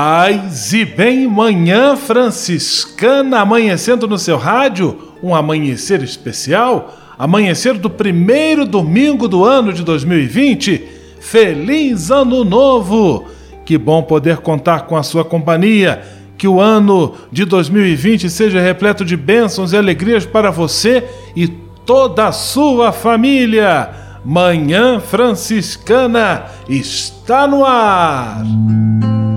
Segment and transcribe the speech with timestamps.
[0.00, 8.64] Paz e bem, manhã franciscana, amanhecendo no seu rádio, um amanhecer especial, amanhecer do primeiro
[8.64, 10.84] domingo do ano de 2020.
[11.18, 13.24] Feliz Ano Novo!
[13.66, 16.00] Que bom poder contar com a sua companhia.
[16.36, 21.02] Que o ano de 2020 seja repleto de bênçãos e alegrias para você
[21.34, 23.90] e toda a sua família.
[24.24, 28.44] Manhã Franciscana está no ar.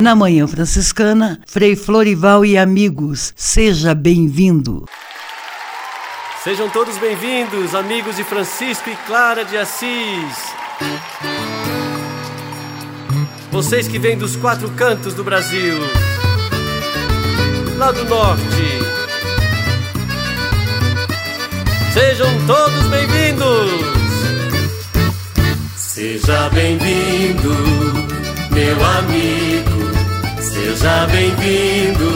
[0.00, 4.86] Na Manhã Franciscana, Frei Florival e amigos, seja bem-vindo.
[6.42, 10.54] Sejam todos bem-vindos, amigos de Francisco e Clara de Assis.
[13.52, 15.76] Vocês que vêm dos quatro cantos do Brasil,
[17.76, 18.42] lá do norte.
[21.92, 23.70] Sejam todos bem-vindos.
[25.76, 27.52] Seja bem-vindo,
[28.50, 29.59] meu amigo
[30.62, 32.10] Seja bem-vindo,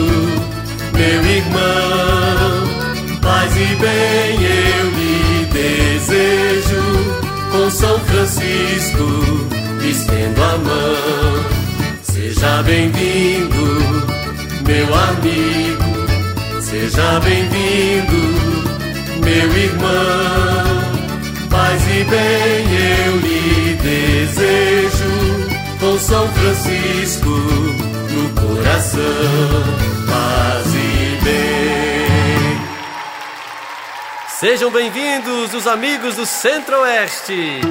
[0.93, 3.19] meu irmão.
[3.19, 6.83] Paz e bem eu lhe desejo.
[7.51, 9.47] Com São Francisco,
[9.83, 11.45] estendo a mão.
[12.03, 13.81] Seja bem-vindo,
[14.63, 16.61] meu amigo.
[16.61, 18.21] Seja bem-vindo,
[19.25, 19.89] meu irmão.
[21.49, 22.65] Paz e bem
[23.07, 25.15] eu lhe desejo.
[25.79, 27.94] Com São Francisco
[28.35, 29.01] coração,
[30.07, 32.61] paz e bem.
[34.27, 37.61] Sejam bem-vindos os amigos do Centro-Oeste.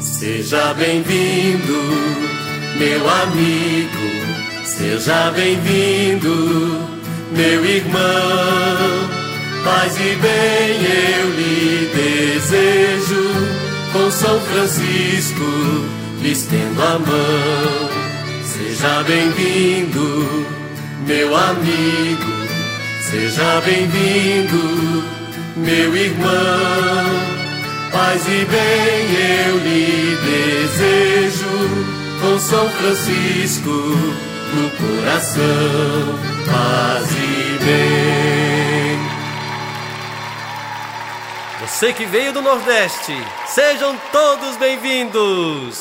[0.00, 1.80] Seja bem-vindo,
[2.78, 4.10] meu amigo.
[4.64, 6.88] Seja bem-vindo,
[7.32, 8.99] meu irmão.
[9.64, 13.30] Paz e bem eu lhe desejo,
[13.92, 15.44] com São Francisco
[16.22, 17.90] lhe estendo a mão.
[18.42, 20.46] Seja bem-vindo,
[21.06, 22.32] meu amigo,
[23.02, 25.04] seja bem-vindo,
[25.56, 27.40] meu irmão.
[27.92, 31.48] Paz e bem eu lhe desejo,
[32.20, 33.70] com São Francisco
[34.54, 36.18] no coração.
[36.46, 38.59] Paz e bem.
[41.80, 43.14] Você que veio do Nordeste,
[43.46, 45.78] sejam todos bem-vindos!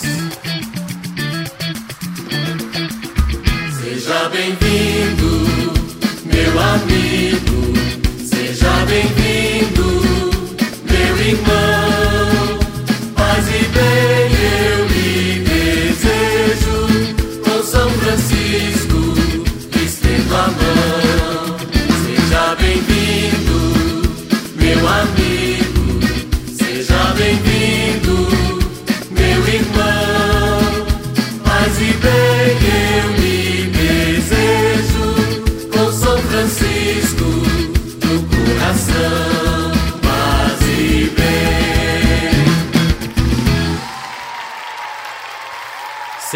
[3.81, 5.43] Seja bem-vindo,
[6.23, 7.73] meu amigo,
[8.23, 9.18] seja bem-vindo,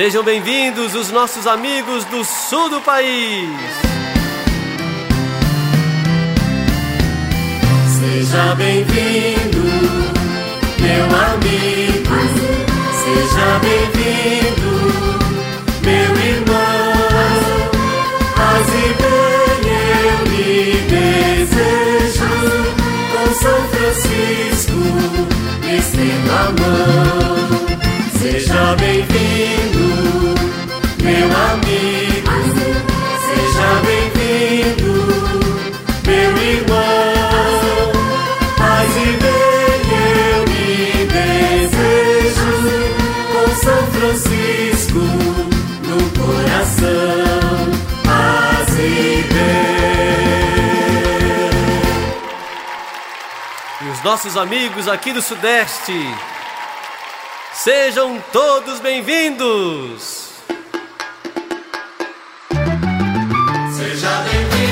[0.03, 3.49] Sejam bem-vindos os nossos amigos do sul do país.
[7.87, 9.63] Seja bem-vindo,
[10.81, 12.17] meu amigo.
[13.01, 14.82] Seja bem-vindo,
[54.03, 55.93] nossos amigos aqui do Sudeste.
[57.53, 60.33] Sejam todos bem-vindos!
[63.77, 64.62] Seja bem-vindo,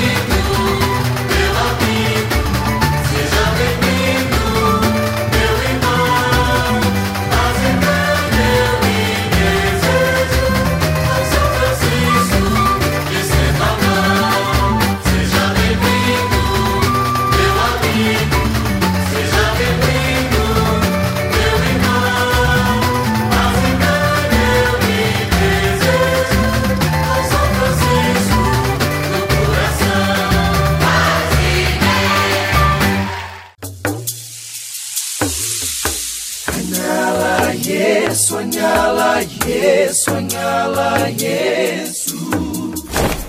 [41.10, 41.91] Yes.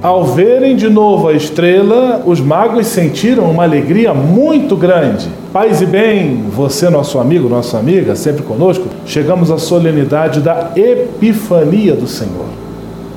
[0.00, 5.28] Ao verem de novo a estrela, os magos sentiram uma alegria muito grande.
[5.52, 11.96] Paz e bem, você, nosso amigo, nossa amiga, sempre conosco, chegamos à solenidade da Epifania
[11.96, 12.46] do Senhor,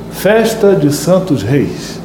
[0.10, 2.00] festa de Santos Reis.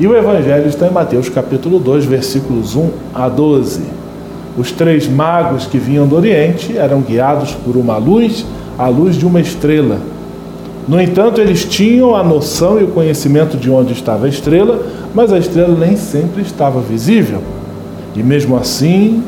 [0.00, 3.82] E o Evangelho está em Mateus capítulo 2, versículos 1 a 12.
[4.56, 8.44] Os três magos que vinham do Oriente eram guiados por uma luz,
[8.76, 10.00] a luz de uma estrela.
[10.88, 15.30] No entanto, eles tinham a noção e o conhecimento de onde estava a estrela, mas
[15.30, 17.42] a estrela nem sempre estava visível.
[18.16, 19.22] E mesmo assim,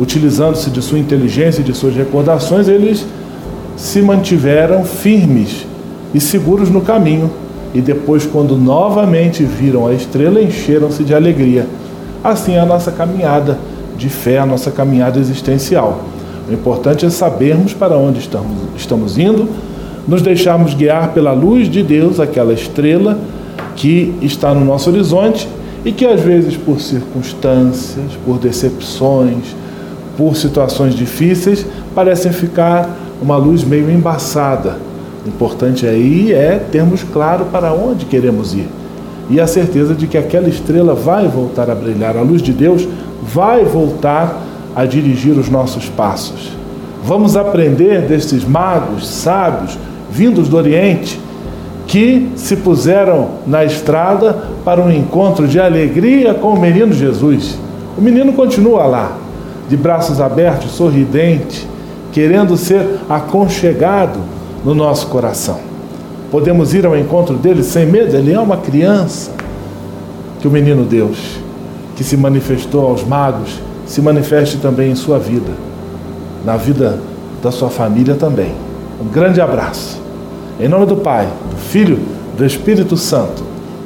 [0.00, 3.04] utilizando-se de sua inteligência e de suas recordações, eles
[3.76, 5.66] se mantiveram firmes
[6.14, 7.30] e seguros no caminho.
[7.74, 11.66] E depois, quando novamente viram a estrela, encheram-se de alegria.
[12.24, 13.58] Assim é a nossa caminhada
[13.94, 16.00] de fé, a nossa caminhada existencial.
[16.48, 19.46] O importante é sabermos para onde estamos, estamos indo,
[20.08, 23.18] nos deixarmos guiar pela luz de Deus, aquela estrela
[23.76, 25.48] que está no nosso horizonte
[25.84, 29.54] e que às vezes por circunstâncias, por decepções,
[30.16, 34.78] por situações difíceis, parecem ficar uma luz meio embaçada.
[35.24, 38.66] O importante aí é termos claro para onde queremos ir
[39.30, 42.88] e a certeza de que aquela estrela vai voltar a brilhar, a luz de Deus
[43.22, 44.42] vai voltar
[44.74, 46.52] a dirigir os nossos passos.
[47.04, 49.78] Vamos aprender destes magos sábios
[50.10, 51.20] vindos do Oriente
[51.88, 57.58] que se puseram na estrada para um encontro de alegria com o menino Jesus.
[57.96, 59.16] O menino continua lá,
[59.68, 61.66] de braços abertos, sorridente,
[62.12, 64.18] querendo ser aconchegado
[64.64, 65.58] no nosso coração.
[66.30, 69.30] Podemos ir ao encontro dele sem medo, ele é uma criança
[70.40, 71.38] que o menino Deus,
[71.96, 75.52] que se manifestou aos magos, se manifeste também em sua vida,
[76.44, 77.00] na vida
[77.42, 78.67] da sua família também.
[79.00, 80.00] Um grande abraço.
[80.58, 82.00] Em nome do Pai, do Filho,
[82.36, 83.44] do Espírito Santo.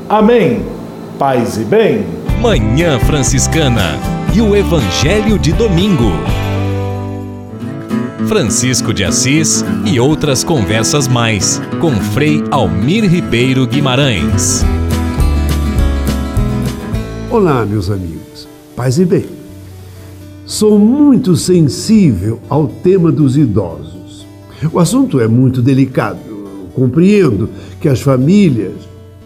[0.08, 0.64] Amém.
[1.18, 2.06] Paz e bem.
[2.40, 3.98] Manhã Franciscana
[4.34, 6.12] e o Evangelho de Domingo.
[8.26, 14.64] Francisco de Assis e outras conversas mais com Frei Almir Ribeiro Guimarães.
[17.30, 18.48] Olá, meus amigos.
[18.74, 19.26] Paz e bem.
[20.46, 24.01] Sou muito sensível ao tema dos idosos.
[24.70, 26.18] O assunto é muito delicado.
[26.74, 27.48] Compreendo
[27.80, 28.72] que as famílias,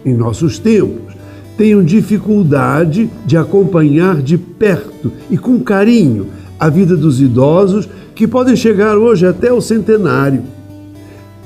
[0.05, 1.13] em nossos tempos,
[1.57, 6.27] tenham dificuldade de acompanhar de perto e com carinho
[6.59, 10.43] a vida dos idosos que podem chegar hoje até o centenário.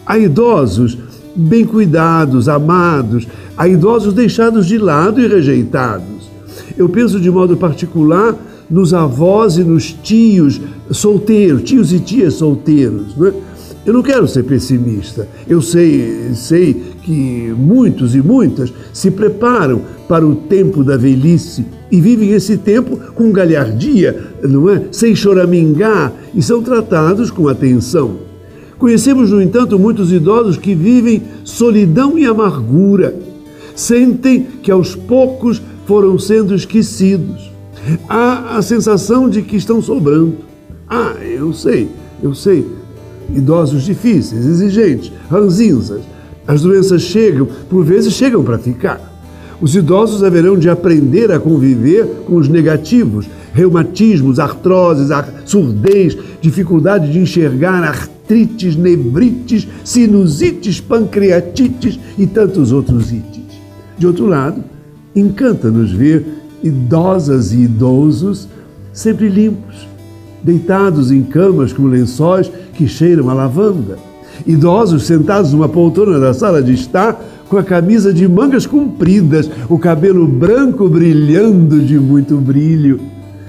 [0.06, 0.98] Há idosos
[1.36, 6.30] bem cuidados, amados, há idosos deixados de lado e rejeitados.
[6.78, 8.36] Eu penso de modo particular
[8.70, 13.16] nos avós e nos tios solteiros, tios e tias solteiros.
[13.16, 13.34] Não é?
[13.86, 15.28] Eu não quero ser pessimista.
[15.48, 22.00] Eu sei, sei que muitos e muitas se preparam para o tempo da velhice e
[22.00, 24.84] vivem esse tempo com galhardia, não é?
[24.92, 28.18] Sem choramingar e são tratados com atenção.
[28.78, 33.16] Conhecemos, no entanto, muitos idosos que vivem solidão e amargura.
[33.76, 37.52] Sentem que aos poucos foram sendo esquecidos.
[38.08, 40.38] Há a sensação de que estão sobrando.
[40.88, 41.90] Ah, eu sei,
[42.22, 42.66] eu sei.
[43.36, 46.02] Idosos difíceis, exigentes, ranzinzas.
[46.48, 49.12] As doenças chegam, por vezes chegam para ficar.
[49.62, 55.10] Os idosos haverão de aprender a conviver com os negativos, reumatismos, artroses,
[55.46, 63.42] surdez, dificuldade de enxergar, artrites, nevrites, sinusites, pancreatites e tantos outros ites.
[63.98, 64.64] De outro lado,
[65.16, 66.26] encanta-nos ver
[66.64, 68.48] idosas e idosos
[68.92, 69.88] sempre limpos,
[70.44, 74.00] deitados em camas com lençóis que cheiram a lavanda.
[74.44, 79.78] Idosos sentados numa poltrona da sala de estar com a camisa de mangas compridas, o
[79.78, 83.00] cabelo branco brilhando de muito brilho.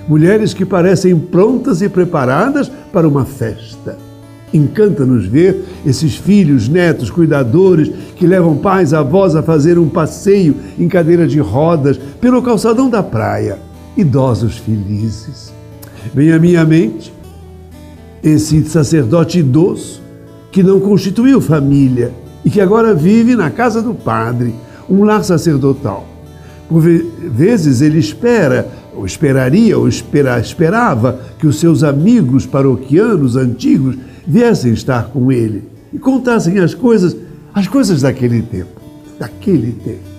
[0.07, 3.97] Mulheres que parecem prontas e preparadas para uma festa.
[4.53, 10.89] Encanta-nos ver esses filhos, netos, cuidadores que levam pais, avós a fazer um passeio em
[10.89, 13.59] cadeira de rodas pelo calçadão da praia.
[13.97, 15.55] Idosos felizes.
[16.13, 17.22] Vem à minha mente
[18.23, 20.01] esse sacerdote idoso
[20.51, 22.13] que não constituiu família
[22.45, 24.55] e que agora vive na casa do padre,
[24.89, 26.07] um lar sacerdotal.
[26.69, 33.97] Por vezes ele espera, ou esperaria, ou espera, esperava que os seus amigos paroquianos antigos
[34.27, 37.17] viessem estar com ele e contassem as coisas,
[37.53, 38.81] as coisas daquele tempo,
[39.19, 40.13] daquele tempo.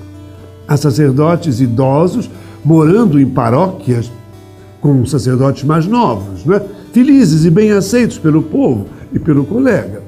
[0.68, 2.30] Há sacerdotes idosos
[2.64, 4.12] morando em paróquias
[4.80, 6.64] com sacerdotes mais novos, não é?
[6.94, 10.04] Felizes e bem aceitos pelo povo e pelo colega.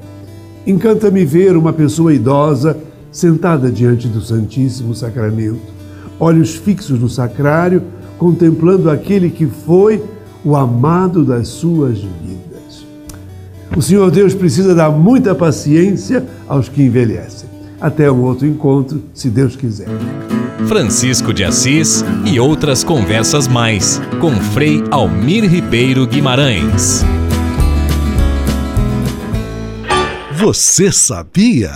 [0.64, 2.78] Encanta-me ver uma pessoa idosa
[3.10, 5.74] sentada diante do Santíssimo Sacramento,
[6.18, 7.82] olhos fixos no sacrário,
[8.16, 10.02] contemplando aquele que foi
[10.44, 12.86] o amado das suas vidas.
[13.76, 17.48] O Senhor Deus precisa dar muita paciência aos que envelhecem.
[17.80, 19.88] Até um outro encontro, se Deus quiser.
[20.68, 27.04] Francisco de Assis e outras conversas mais com Frei Almir Ribeiro Guimarães.
[30.32, 31.72] Você sabia?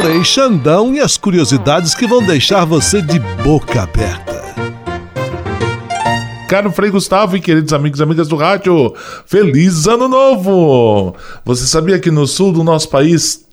[0.00, 4.34] Frei Xandão e as curiosidades que vão deixar você de boca aberta.
[6.48, 8.94] Caro Frei Gustavo e queridos amigos e amigas do rádio,
[9.26, 11.16] feliz ano novo!
[11.44, 13.43] Você sabia que no sul do nosso país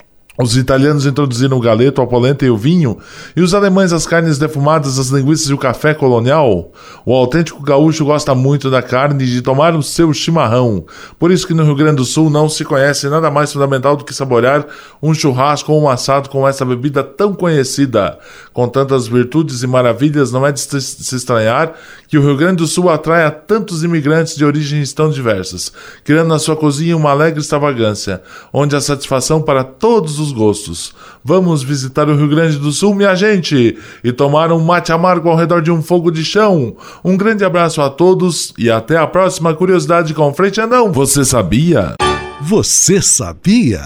[0.41, 2.98] os italianos introduziram o galeto, a polenta e o vinho,
[3.36, 6.71] e os alemães as carnes defumadas, as linguiças e o café colonial.
[7.05, 10.86] O autêntico gaúcho gosta muito da carne e de tomar o seu chimarrão.
[11.19, 14.03] Por isso que no Rio Grande do Sul não se conhece nada mais fundamental do
[14.03, 14.65] que saborear
[15.01, 18.17] um churrasco ou um assado com essa bebida tão conhecida.
[18.53, 21.74] Com tantas virtudes e maravilhas, não é de se estranhar
[22.08, 25.72] que o Rio Grande do Sul atraia tantos imigrantes de origens tão diversas,
[26.03, 30.93] criando na sua cozinha uma alegre extravagância, onde a satisfação para todos os gostos.
[31.24, 35.38] Vamos visitar o Rio Grande do Sul, minha gente, e tomar um mate amargo ao
[35.38, 36.75] redor de um fogo de chão.
[37.05, 40.91] Um grande abraço a todos e até a próxima curiosidade com Frente Andão.
[40.91, 41.96] Você sabia?
[42.41, 43.86] Você sabia?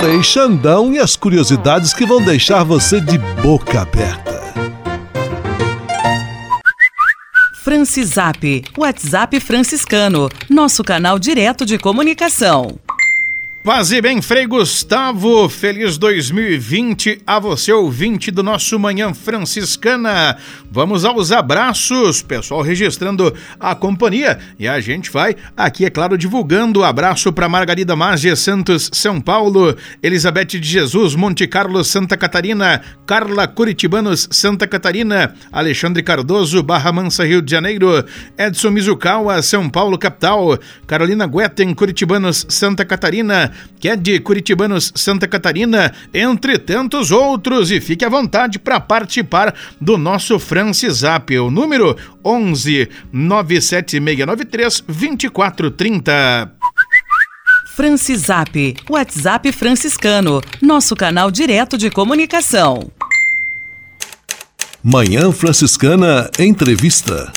[0.00, 4.40] Frei Xandão e as curiosidades que vão deixar você de boca aberta.
[7.64, 12.78] Francisap, WhatsApp franciscano, nosso canal direto de comunicação.
[13.60, 20.38] Paz e bem, Frei Gustavo, feliz 2020 a você, ouvinte do nosso Manhã Franciscana.
[20.70, 26.84] Vamos aos abraços, pessoal registrando a companhia e a gente vai aqui, é claro, divulgando.
[26.84, 33.48] Abraço para Margarida Mazia Santos, São Paulo, Elizabeth de Jesus, Monte Carlo, Santa Catarina, Carla
[33.48, 38.04] Curitibanos, Santa Catarina, Alexandre Cardoso, Barra Mansa, Rio de Janeiro,
[38.38, 43.47] Edson Mizukawa, São Paulo, capital, Carolina Guetem, Curitibanos, Santa Catarina,
[43.80, 47.70] que é de Curitibanos, Santa Catarina, entre tantos outros.
[47.70, 51.36] E fique à vontade para participar do nosso Francisap.
[51.38, 56.52] O número 11 97693 2430.
[57.76, 62.90] Francisap, WhatsApp franciscano, nosso canal direto de comunicação.
[64.82, 67.32] Manhã Franciscana Entrevista.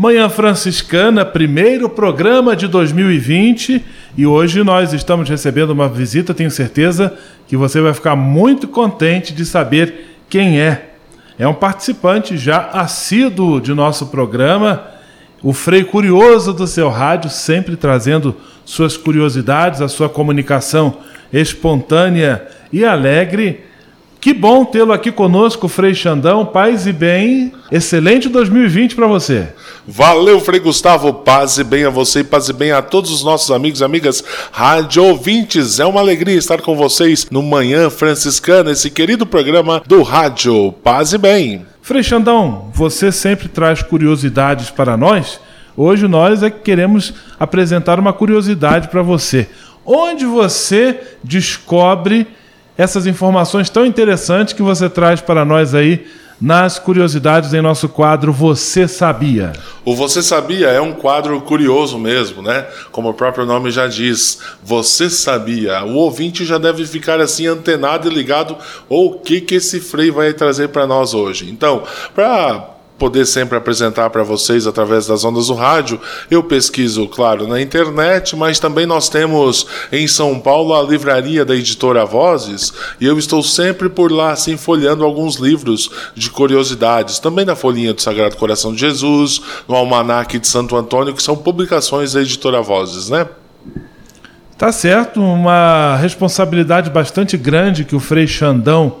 [0.00, 3.84] Manhã Franciscana, primeiro programa de 2020
[4.16, 6.32] e hoje nós estamos recebendo uma visita.
[6.32, 10.90] Tenho certeza que você vai ficar muito contente de saber quem é.
[11.36, 14.86] É um participante já assíduo de nosso programa,
[15.42, 20.98] o Frei Curioso do seu rádio, sempre trazendo suas curiosidades, a sua comunicação
[21.32, 23.64] espontânea e alegre.
[24.28, 26.44] Que bom tê-lo aqui conosco, Frei Xandão.
[26.44, 27.50] Paz e bem.
[27.72, 29.48] Excelente 2020 para você.
[29.86, 31.14] Valeu, Frei Gustavo.
[31.14, 33.84] Paz e bem a você e paz e bem a todos os nossos amigos e
[33.84, 35.80] amigas rádio ouvintes.
[35.80, 40.72] É uma alegria estar com vocês no Manhã Franciscana, esse querido programa do rádio.
[40.84, 41.64] Paz e bem.
[41.80, 45.40] Frei Xandão, você sempre traz curiosidades para nós.
[45.74, 49.48] Hoje nós é que queremos apresentar uma curiosidade para você.
[49.86, 52.26] Onde você descobre
[52.78, 56.06] essas informações tão interessantes que você traz para nós aí
[56.40, 59.52] nas curiosidades em nosso quadro Você Sabia?
[59.84, 62.64] O Você Sabia é um quadro curioso mesmo, né?
[62.92, 65.84] Como o próprio nome já diz, Você Sabia.
[65.84, 68.56] O ouvinte já deve ficar assim antenado e ligado
[68.88, 71.50] o que que esse Frei vai trazer para nós hoje.
[71.50, 71.82] Então,
[72.14, 76.00] para poder sempre apresentar para vocês através das ondas do rádio.
[76.30, 81.54] Eu pesquiso, claro, na internet, mas também nós temos em São Paulo a livraria da
[81.54, 87.44] editora Vozes e eu estou sempre por lá, assim, folhando alguns livros de curiosidades, também
[87.44, 92.12] na folhinha do Sagrado Coração de Jesus, no Almanaque de Santo Antônio, que são publicações
[92.12, 93.26] da editora Vozes, né?
[94.56, 98.96] Tá certo, uma responsabilidade bastante grande que o Frei Xandão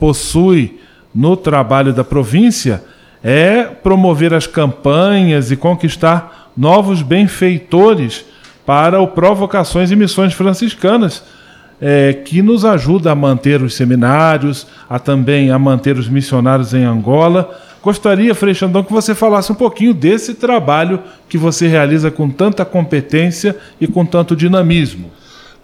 [0.00, 0.80] possui
[1.14, 2.82] no trabalho da província
[3.24, 8.22] é promover as campanhas e conquistar novos benfeitores
[8.66, 11.24] para o Provocações e Missões Franciscanas,
[11.80, 16.84] é, que nos ajuda a manter os seminários, a também a manter os missionários em
[16.84, 17.58] Angola.
[17.82, 22.64] Gostaria, Frei Xandão, que você falasse um pouquinho desse trabalho que você realiza com tanta
[22.64, 25.10] competência e com tanto dinamismo.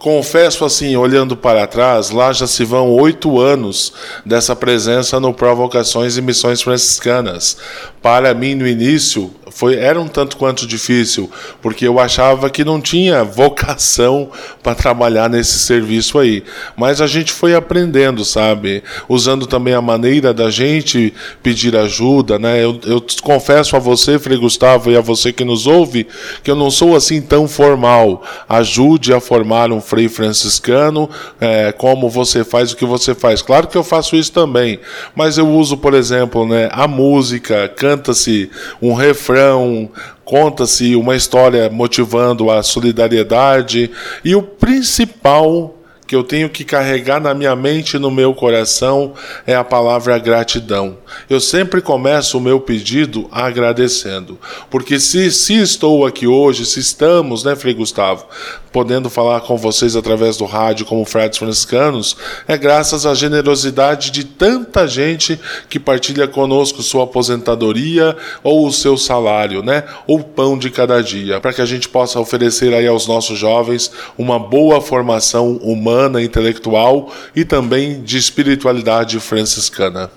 [0.00, 3.92] Confesso assim, olhando para trás, lá já se vão oito anos
[4.24, 7.58] dessa presença no Provocações e Missões Franciscanas.
[8.00, 12.80] Para mim, no início, foi era um tanto quanto difícil, porque eu achava que não
[12.80, 14.30] tinha vocação
[14.62, 16.42] para trabalhar nesse serviço aí.
[16.76, 18.82] Mas a gente foi aprendendo, sabe?
[19.06, 22.64] Usando também a maneira da gente pedir ajuda, né?
[22.64, 26.06] Eu, eu confesso a você, Frei Gustavo, e a você que nos ouve,
[26.42, 28.22] que eu não sou assim tão formal.
[28.48, 33.42] Ajude a formar um Frei franciscano, é, como você faz o que você faz.
[33.42, 34.79] Claro que eu faço isso também,
[35.16, 38.48] mas eu uso, por exemplo, né, a música, canta-se
[38.81, 39.90] um refrão,
[40.24, 43.90] conta-se uma história motivando a solidariedade
[44.24, 45.79] e o principal
[46.11, 49.12] que eu tenho que carregar na minha mente e no meu coração
[49.46, 50.96] é a palavra gratidão.
[51.29, 54.37] Eu sempre começo o meu pedido agradecendo,
[54.68, 58.27] porque se, se estou aqui hoje, se estamos, né, Frei Gustavo,
[58.73, 64.25] podendo falar com vocês através do rádio como frades franciscanos, é graças à generosidade de
[64.25, 70.70] tanta gente que partilha conosco sua aposentadoria ou o seu salário, né, ou pão de
[70.70, 75.53] cada dia, para que a gente possa oferecer aí aos nossos jovens uma boa formação
[75.62, 80.10] humana humana, intelectual e também de espiritualidade franciscana.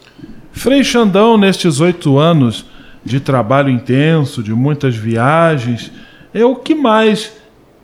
[0.51, 2.65] Frei Xandão, nestes oito anos
[3.03, 5.91] de trabalho intenso, de muitas viagens,
[6.33, 7.33] é o que mais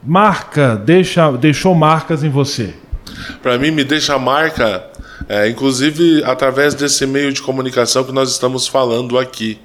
[0.02, 2.74] marca, deixa, deixou marcas em você?
[3.42, 4.84] Para mim, me deixa marca,
[5.28, 9.58] é, inclusive através desse meio de comunicação que nós estamos falando aqui.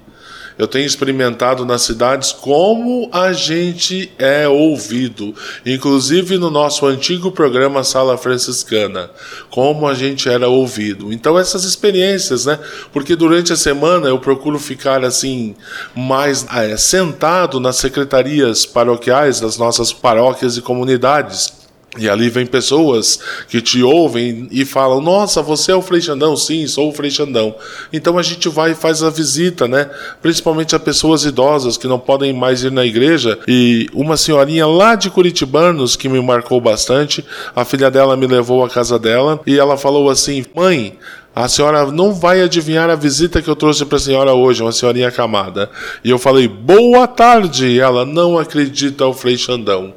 [0.58, 5.34] Eu tenho experimentado nas cidades como a gente é ouvido,
[5.66, 9.10] inclusive no nosso antigo programa Sala Franciscana,
[9.50, 11.12] como a gente era ouvido.
[11.12, 12.58] Então essas experiências, né?
[12.90, 15.54] Porque durante a semana eu procuro ficar assim
[15.94, 21.65] mais é, sentado nas secretarias paroquiais das nossas paróquias e comunidades.
[21.98, 26.36] E ali vem pessoas que te ouvem e falam: Nossa, você é o Frei Xandão?
[26.36, 27.54] Sim, sou o Frei Xandão.
[27.92, 29.90] Então a gente vai e faz a visita, né?
[30.20, 33.38] Principalmente a pessoas idosas que não podem mais ir na igreja.
[33.46, 38.64] E uma senhorinha lá de Curitibanos que me marcou bastante, a filha dela me levou
[38.64, 40.98] à casa dela e ela falou assim: Mãe,
[41.36, 44.72] a senhora não vai adivinhar a visita que eu trouxe para a senhora hoje, uma
[44.72, 45.68] senhorinha acamada.
[46.02, 47.66] E eu falei, boa tarde.
[47.66, 49.92] E ela não acredita ao Frei Xandão.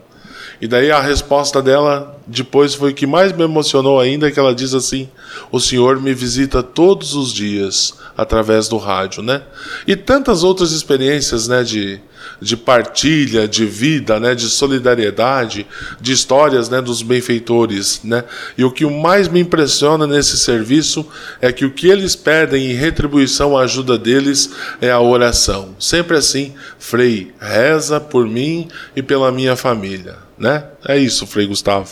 [0.62, 4.54] E daí a resposta dela depois foi o que mais me emocionou ainda, que ela
[4.54, 5.10] diz assim:
[5.52, 9.42] "O Senhor me visita todos os dias através do rádio, né?"
[9.88, 12.02] E tantas outras experiências, né, de
[12.42, 15.66] de partilha, de vida, né, de solidariedade,
[16.00, 18.24] de histórias, né, dos benfeitores, né?
[18.58, 21.06] E o que mais me impressiona nesse serviço
[21.42, 25.76] é que o que eles pedem em retribuição à ajuda deles é a oração.
[25.80, 30.64] Sempre assim, Frei, reza por mim e pela minha família, né?
[30.88, 31.90] É isso, Frei Gustavo.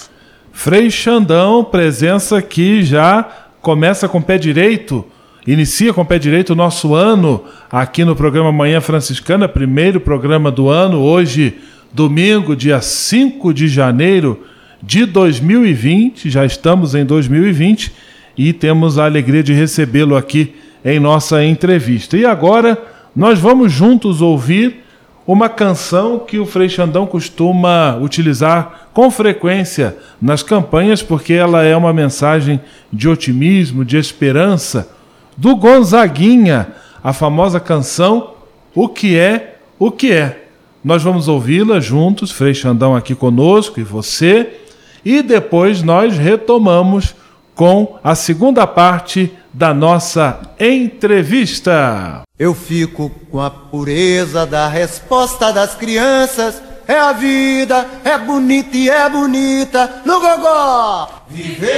[0.52, 3.24] Frei Xandão, presença que já
[3.62, 5.06] começa com o pé direito
[5.48, 10.52] Inicia com o pé direito o nosso ano aqui no programa Manhã Franciscana, primeiro programa
[10.52, 11.54] do ano, hoje,
[11.94, 14.44] domingo, dia 5 de janeiro
[14.84, 16.30] de 2020.
[16.30, 17.94] Já estamos em 2020
[18.38, 22.18] e temos a alegria de recebê-lo aqui em nossa entrevista.
[22.18, 22.78] E agora
[23.16, 24.84] nós vamos juntos ouvir
[25.28, 31.76] uma canção que o Frei Xandão costuma utilizar com frequência nas campanhas, porque ela é
[31.76, 32.62] uma mensagem
[32.92, 34.90] de otimismo, de esperança
[35.36, 36.70] do Gonzaguinha,
[37.04, 38.34] a famosa canção
[38.74, 40.48] O que é, o que é.
[40.84, 44.62] Nós vamos ouvi-la juntos, Frei Xandão aqui conosco e você,
[45.04, 47.14] e depois nós retomamos
[47.54, 52.22] com a segunda parte da nossa entrevista.
[52.38, 56.62] Eu fico com a pureza da resposta das crianças.
[56.88, 61.10] É a vida, é bonita e é bonita no gogó.
[61.28, 61.74] Viver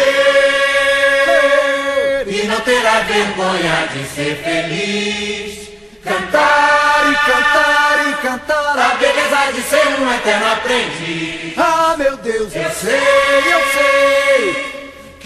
[2.27, 5.69] e não terá vergonha de ser feliz.
[6.03, 11.57] Cantar e cantar e cantar a beleza de ser um eterno aprendiz.
[11.57, 14.68] Ah, meu Deus, eu sei, eu sei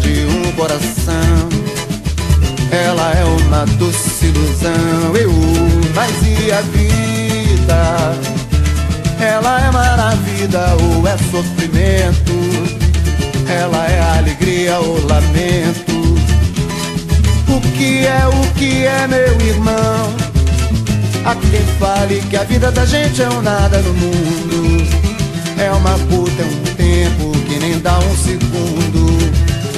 [0.00, 1.48] De um coração.
[2.70, 5.16] Ela é uma doce ilusão.
[5.16, 5.32] Eu,
[5.94, 8.14] mas e a vida?
[9.20, 12.32] Ela é maravilha ou é sofrimento?
[13.48, 15.98] Ela é alegria ou lamento?
[17.48, 20.14] O que é, o que é, meu irmão?
[21.24, 24.86] Há quem fale que a vida da gente é um nada no mundo.
[25.58, 29.47] É uma puta, é um tempo que nem dá um segundo.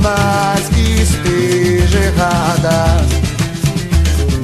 [0.00, 2.96] mais que esteja errada.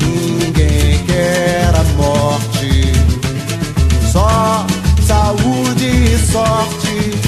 [0.02, 2.92] Ninguém quer a morte,
[4.12, 4.66] só
[5.06, 7.18] saúde e sorte.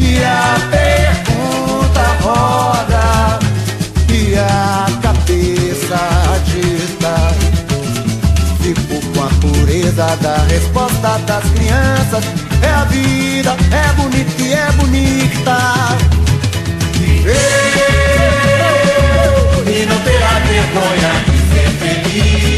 [0.00, 3.38] E a pergunta roda
[4.12, 5.96] e a cabeça
[6.34, 7.14] agita.
[8.60, 12.24] Fico com a pureza da resposta das crianças.
[12.62, 16.14] É a vida, é bonita e é bonita.
[17.26, 17.30] E
[19.86, 22.53] não terá vergonha de ser feliz.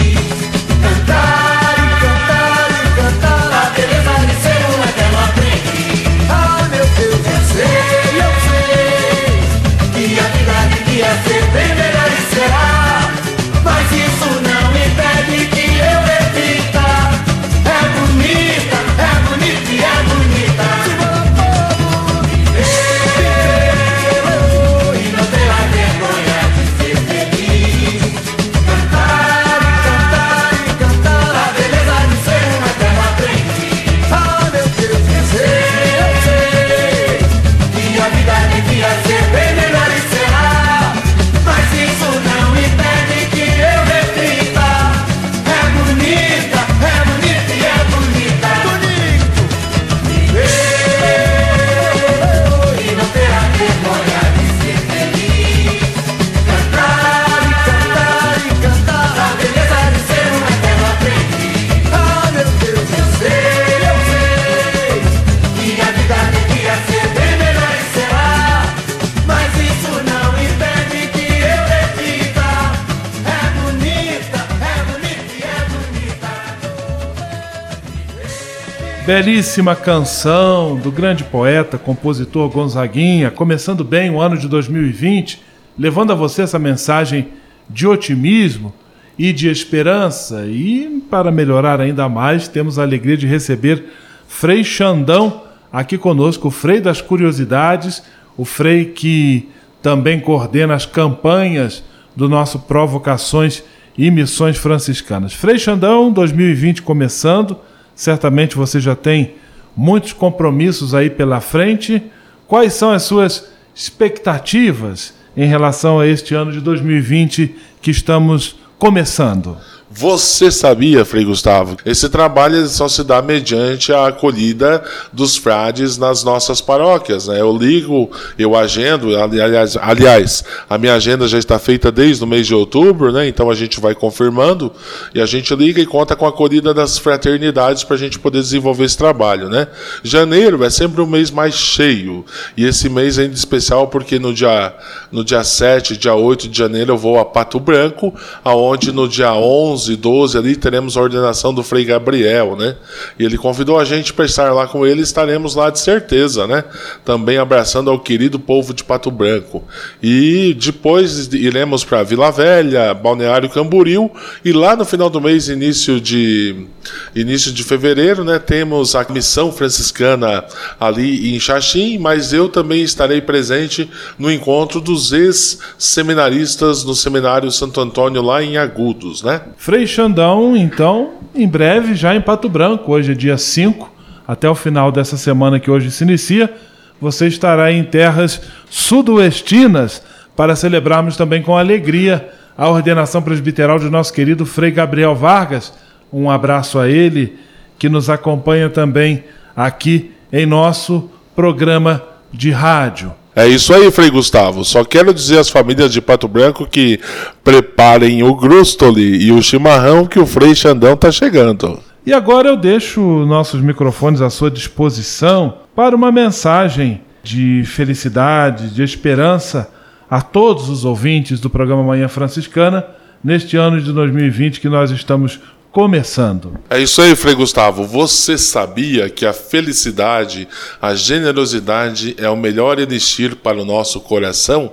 [79.06, 85.40] Belíssima canção do grande poeta, compositor Gonzaguinha, começando bem o ano de 2020,
[85.78, 87.28] levando a você essa mensagem
[87.70, 88.74] de otimismo
[89.16, 90.44] e de esperança.
[90.46, 93.84] E para melhorar ainda mais, temos a alegria de receber
[94.26, 95.42] Frei Xandão
[95.72, 98.02] aqui conosco, o Frei das Curiosidades,
[98.36, 99.48] o Frei que
[99.80, 101.80] também coordena as campanhas
[102.16, 103.62] do nosso Provocações
[103.96, 105.32] e Missões Franciscanas.
[105.32, 107.56] Frei Xandão, 2020 começando,
[107.96, 109.35] certamente você já tem
[109.76, 112.02] muitos compromissos aí pela frente.
[112.46, 119.56] Quais são as suas expectativas em relação a este ano de 2020 que estamos começando?
[119.88, 121.77] Você sabia, Frei Gustavo?
[121.87, 127.29] Esse trabalho só se dá mediante a acolhida dos frades nas nossas paróquias.
[127.29, 127.40] Né?
[127.40, 132.49] Eu ligo, eu agendo, aliás, aliás, a minha agenda já está feita desde o mês
[132.49, 133.29] de outubro, né?
[133.29, 134.72] então a gente vai confirmando
[135.14, 138.40] e a gente liga e conta com a acolhida das fraternidades para a gente poder
[138.40, 139.49] desenvolver esse trabalho.
[139.49, 139.68] Né?
[140.03, 142.25] Janeiro é sempre o mês mais cheio
[142.57, 144.75] e esse mês é ainda especial porque no dia,
[145.12, 149.33] no dia 7, dia 8 de janeiro eu vou a Pato Branco, aonde no dia
[149.33, 152.76] 11 11, 12 ali teremos a ordenação do Frei Gabriel, né?
[153.18, 156.64] E ele convidou a gente para estar lá com ele, estaremos lá de certeza, né?
[157.04, 159.62] Também abraçando ao querido povo de Pato Branco.
[160.02, 164.10] E depois iremos para Vila Velha, Balneário Camboriú
[164.44, 166.66] e lá no final do mês, início de
[167.14, 170.44] início de fevereiro, né, temos a missão franciscana
[170.78, 177.80] ali em Xaxim, mas eu também estarei presente no encontro dos ex-seminaristas no Seminário Santo
[177.80, 179.40] Antônio lá em Agudos, né?
[179.66, 183.92] Frei Xandão, então, em breve, já em Pato Branco, hoje é dia 5,
[184.24, 186.55] até o final dessa semana que hoje se inicia,
[187.00, 190.05] você estará em terras sudoestinas
[190.37, 195.74] para celebrarmos também com alegria a ordenação presbiteral de nosso querido Frei Gabriel Vargas.
[196.12, 197.37] Um abraço a ele,
[197.76, 199.24] que nos acompanha também
[199.57, 203.12] aqui em nosso programa de rádio.
[203.38, 204.64] É isso aí, Frei Gustavo.
[204.64, 206.99] Só quero dizer às famílias de Pato Branco que
[207.44, 211.79] preparem o grustoli e o chimarrão que o Frei Xandão está chegando.
[212.07, 218.83] E agora eu deixo nossos microfones à sua disposição para uma mensagem de felicidade, de
[218.83, 219.70] esperança
[220.09, 222.87] a todos os ouvintes do programa Manhã Franciscana
[223.22, 225.40] neste ano de 2020 que nós estamos
[225.76, 226.54] começando.
[226.70, 227.84] É isso aí, Frei Gustavo.
[227.84, 230.48] Você sabia que a felicidade,
[230.80, 234.72] a generosidade é o melhor elixir para o nosso coração,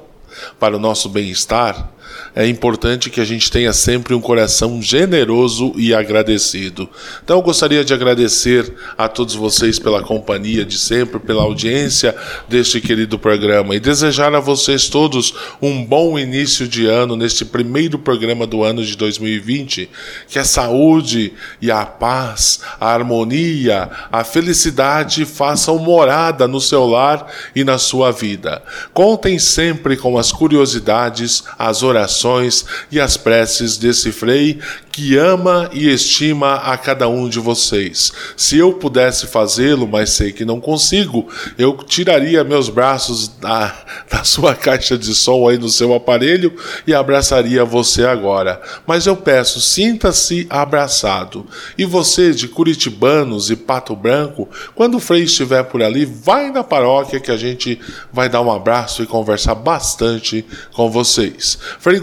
[0.57, 1.91] para o nosso bem-estar?
[2.35, 6.89] É importante que a gente tenha sempre um coração generoso e agradecido.
[7.23, 12.15] Então eu gostaria de agradecer a todos vocês pela companhia de sempre, pela audiência
[12.49, 17.99] deste querido programa e desejar a vocês todos um bom início de ano neste primeiro
[17.99, 19.89] programa do ano de 2020.
[20.27, 27.27] Que a saúde e a paz, a harmonia, a felicidade façam morada no seu lar
[27.55, 28.63] e na sua vida.
[28.91, 34.59] Contem sempre com as curiosidades, as orações orações e as preces desse frei
[34.93, 38.13] que ama e estima a cada um de vocês.
[38.37, 43.75] Se eu pudesse fazê-lo, mas sei que não consigo, eu tiraria meus braços da,
[44.09, 46.55] da sua caixa de som aí no seu aparelho
[46.85, 48.61] e abraçaria você agora.
[48.85, 51.43] Mas eu peço, sinta-se abraçado.
[51.75, 56.63] E você de Curitibanos e Pato Branco, quando o Frei estiver por ali, vai na
[56.63, 57.79] paróquia que a gente
[58.11, 61.57] vai dar um abraço e conversar bastante com vocês.
[61.79, 61.99] Frei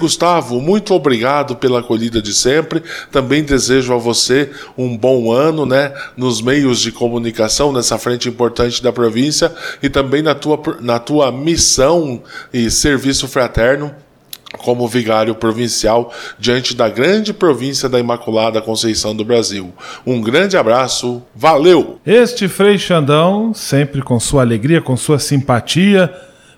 [0.60, 2.82] muito obrigado pela acolhida de sempre.
[3.10, 8.82] Também desejo a você um bom ano, né, nos meios de comunicação nessa frente importante
[8.82, 13.94] da província e também na tua, na tua missão e serviço fraterno
[14.58, 19.72] como vigário provincial diante da grande província da Imaculada Conceição do Brasil.
[20.04, 22.00] Um grande abraço, valeu!
[22.04, 26.12] Este Frei Xandão, sempre com sua alegria, com sua simpatia,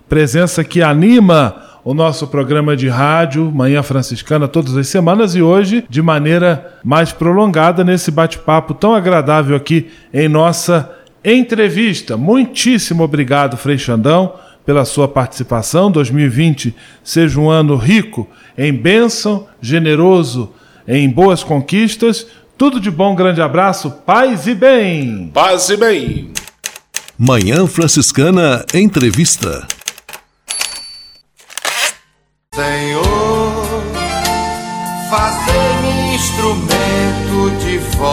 [0.09, 5.83] presença que anima o nosso programa de rádio Manhã Franciscana todas as semanas e hoje
[5.89, 10.89] de maneira mais prolongada nesse bate-papo tão agradável aqui em nossa
[11.23, 12.15] entrevista.
[12.15, 15.91] Muitíssimo obrigado, Frei Xandão, pela sua participação.
[15.91, 20.51] 2020 seja um ano rico em bênção, generoso
[20.87, 22.25] em boas conquistas.
[22.57, 25.29] Tudo de bom, grande abraço, paz e bem.
[25.33, 26.31] Paz e bem.
[27.17, 29.67] Manhã Franciscana Entrevista.
[38.03, 38.12] De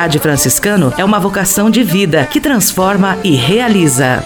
[0.00, 4.24] frade franciscano é uma vocação de vida que transforma e realiza.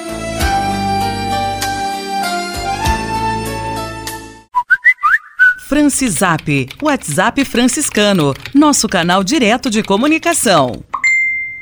[5.67, 10.85] Francisap, WhatsApp franciscano, nosso canal direto de comunicação.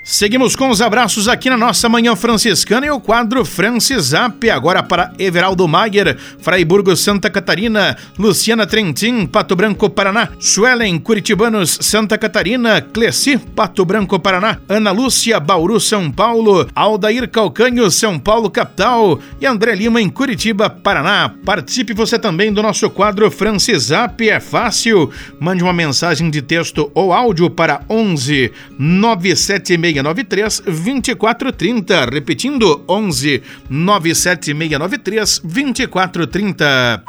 [0.05, 5.12] Seguimos com os abraços aqui na nossa Manhã Franciscana e o quadro Francisap, agora para
[5.17, 13.38] Everaldo Maier, Fraiburgo, Santa Catarina, Luciana Trentin, Pato Branco, Paraná, Suelen, Curitibanos, Santa Catarina, Cleci,
[13.38, 19.77] Pato Branco, Paraná, Ana Lúcia, Bauru, São Paulo, Aldair Calcanho, São Paulo, capital e André
[19.77, 21.33] Lima, em Curitiba, Paraná.
[21.45, 25.12] Participe você também do nosso quadro Francisap, é fácil.
[25.38, 32.05] Mande uma mensagem de texto ou áudio para 11 976 97693 2430.
[32.07, 37.05] Repetindo, 11 97693 2430.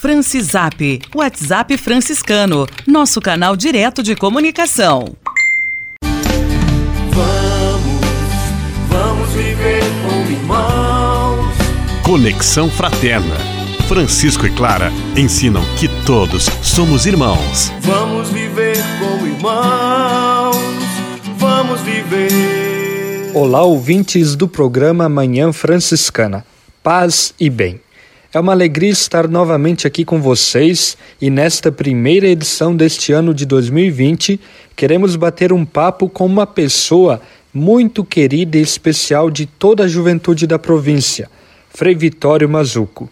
[0.00, 5.16] Francisap, WhatsApp franciscano, nosso canal direto de comunicação.
[7.10, 8.00] Vamos,
[8.88, 11.54] vamos viver como irmãos.
[12.02, 13.36] Conexão Fraterna.
[13.86, 17.70] Francisco e Clara ensinam que todos somos irmãos.
[17.82, 19.81] Vamos viver como irmãos.
[21.82, 22.30] Viver.
[23.34, 26.44] Olá, ouvintes do programa Manhã Franciscana.
[26.82, 27.80] Paz e bem.
[28.32, 33.44] É uma alegria estar novamente aqui com vocês e nesta primeira edição deste ano de
[33.44, 34.40] 2020
[34.76, 37.20] queremos bater um papo com uma pessoa
[37.52, 41.28] muito querida e especial de toda a juventude da província,
[41.68, 43.10] Frei Vitório Mazuco.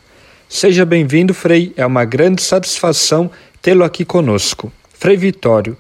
[0.48, 3.30] Seja bem-vindo, Frei, é uma grande satisfação
[3.60, 4.72] tê-lo aqui conosco.
[4.94, 5.76] Frei Vitório,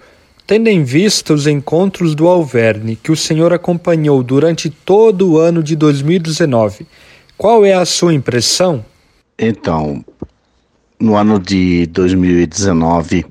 [0.50, 5.62] tendo em vista os encontros do Alverne que o senhor acompanhou durante todo o ano
[5.62, 6.88] de 2019,
[7.38, 8.84] qual é a sua impressão?
[9.38, 10.04] Então,
[10.98, 13.24] no ano de 2019,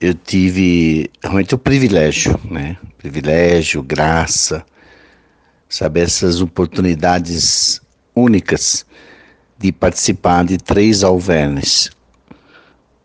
[0.00, 2.78] eu tive realmente o privilégio, né?
[2.96, 4.64] Privilégio, graça,
[5.68, 7.82] sabe, essas oportunidades
[8.16, 8.86] únicas
[9.58, 11.90] de participar de três alvernes.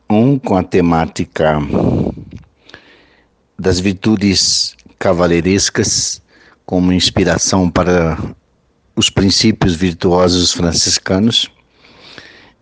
[0.09, 1.59] Um com a temática
[3.57, 6.21] das virtudes cavaleirescas
[6.65, 8.17] como inspiração para
[8.95, 11.49] os princípios virtuosos franciscanos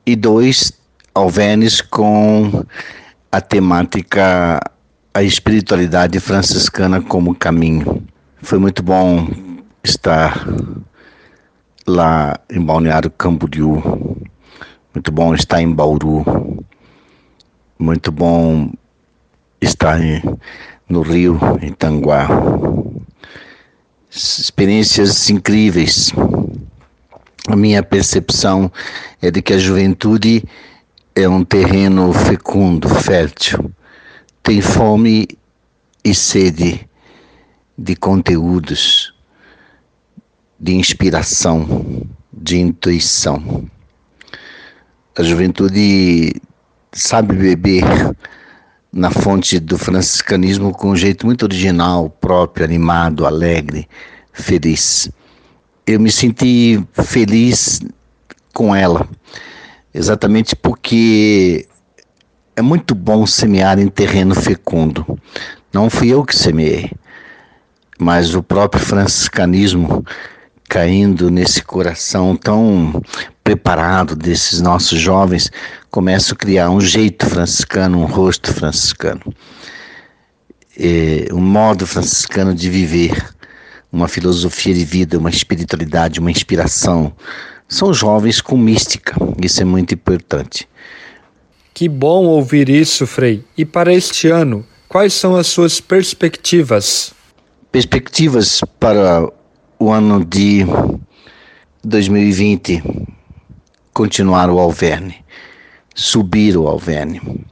[0.06, 0.74] e dois
[1.14, 2.66] alvenes com
[3.32, 4.60] a temática
[5.14, 8.04] a espiritualidade franciscana como caminho.
[8.42, 9.28] Foi muito bom
[9.84, 10.46] estar
[11.86, 14.18] lá em Balneário Camboriú.
[14.94, 16.66] Muito bom estar em Bauru.
[17.78, 18.72] Muito bom
[19.64, 20.22] estar em,
[20.88, 22.28] no Rio, em Tanguá.
[24.10, 26.12] Experiências incríveis.
[27.48, 28.72] A minha percepção
[29.22, 30.44] é de que a juventude
[31.16, 33.72] é um terreno fecundo, fértil.
[34.42, 35.28] Tem fome
[36.04, 36.88] e sede
[37.78, 39.14] de conteúdos,
[40.60, 43.70] de inspiração, de intuição.
[45.16, 46.34] A juventude
[46.92, 47.84] sabe beber
[48.94, 53.90] na fonte do franciscanismo com um jeito muito original, próprio, animado, alegre,
[54.32, 55.10] feliz.
[55.88, 57.82] Eu me senti feliz
[58.54, 59.10] com ela,
[59.92, 61.68] exatamente porque
[62.56, 65.20] é muito bom semear em terreno fecundo.
[65.74, 66.92] Não fui eu que semeei,
[67.98, 70.06] mas o próprio franciscanismo
[70.70, 73.02] caindo nesse coração tão
[73.44, 75.52] preparado desses nossos jovens,
[75.94, 79.22] começa a criar um jeito franciscano, um rosto franciscano,
[80.76, 83.24] é, um modo franciscano de viver,
[83.92, 87.14] uma filosofia de vida, uma espiritualidade, uma inspiração.
[87.70, 90.68] São jovens com mística, isso é muito importante.
[91.76, 93.46] Que bom ouvir isso, Frei.
[93.56, 97.14] E para este ano, quais são as suas perspectivas?
[97.72, 99.30] Perspectivas para
[99.78, 100.66] o ano de
[101.84, 102.82] 2020
[103.94, 105.24] continuar o Alverne,
[105.94, 107.46] subir o Alverne.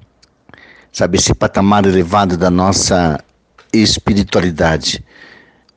[0.91, 3.19] Sabe, esse patamar elevado da nossa
[3.71, 5.03] espiritualidade,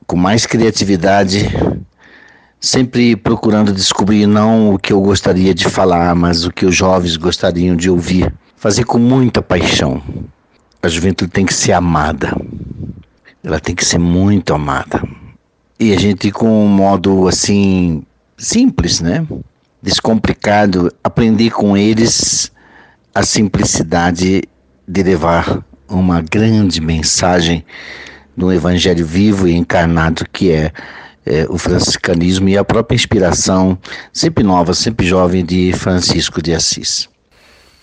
[0.05, 1.47] com mais criatividade,
[2.59, 7.15] sempre procurando descobrir não o que eu gostaria de falar, mas o que os jovens
[7.15, 8.33] gostariam de ouvir.
[8.57, 10.01] Fazer com muita paixão.
[10.81, 12.35] A juventude tem que ser amada.
[13.43, 15.01] ela tem que ser muito amada.
[15.79, 18.03] E a gente, com um modo assim,
[18.37, 19.25] simples, né?
[19.81, 22.51] Descomplicado, aprender com eles
[23.15, 24.43] a simplicidade
[24.85, 27.65] de levar uma grande mensagem
[28.35, 30.73] do Evangelho vivo e encarnado que é,
[31.25, 33.79] é, o franciscanismo e a própria inspiração,
[34.11, 37.07] sempre nova, sempre jovem, de Francisco de Assis.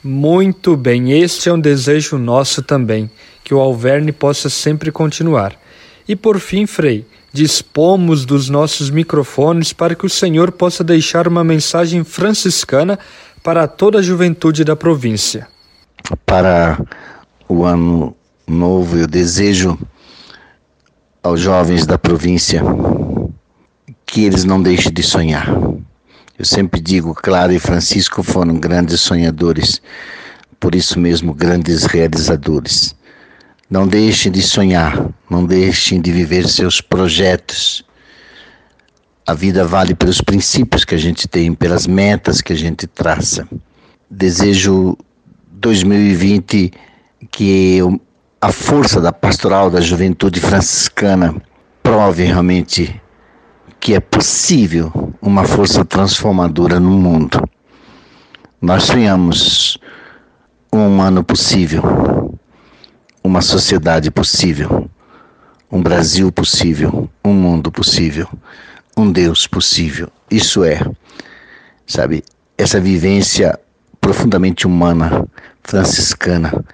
[0.04, 3.10] Muito bem, este é um desejo nosso também,
[3.42, 5.56] que o Alverne possa sempre continuar.
[6.06, 11.42] E por fim, Frei, dispomos dos nossos microfones para que o Senhor possa deixar uma
[11.42, 12.98] mensagem franciscana
[13.42, 15.48] para toda a juventude da província.
[16.24, 16.78] Para
[17.48, 18.14] o ano
[18.46, 19.78] novo, eu desejo
[21.22, 22.62] aos jovens da província
[24.06, 25.48] que eles não deixem de sonhar.
[26.38, 29.80] Eu sempre digo, Clara e Francisco foram grandes sonhadores,
[30.58, 32.94] por isso mesmo grandes realizadores.
[33.70, 37.84] Não deixem de sonhar, não deixem de viver seus projetos.
[39.32, 43.48] A vida vale pelos princípios que a gente tem, pelas metas que a gente traça.
[44.10, 44.94] Desejo
[45.52, 46.70] 2020
[47.30, 47.78] que
[48.38, 51.34] a força da pastoral da juventude franciscana
[51.82, 53.00] prove realmente
[53.80, 57.42] que é possível uma força transformadora no mundo.
[58.60, 59.78] Nós sonhamos
[60.70, 62.38] um humano possível,
[63.24, 64.90] uma sociedade possível,
[65.70, 68.28] um Brasil possível, um mundo possível,
[68.96, 70.08] um Deus possível.
[70.30, 70.80] Isso é,
[71.86, 72.22] sabe,
[72.56, 73.58] essa vivência
[74.00, 75.26] profundamente humana,
[75.62, 76.64] franciscana,